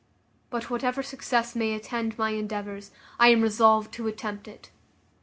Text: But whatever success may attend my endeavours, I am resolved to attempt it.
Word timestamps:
But 0.49 0.71
whatever 0.71 1.03
success 1.03 1.55
may 1.55 1.75
attend 1.75 2.17
my 2.17 2.31
endeavours, 2.31 2.89
I 3.19 3.27
am 3.27 3.41
resolved 3.43 3.93
to 3.93 4.07
attempt 4.07 4.47
it. 4.47 4.71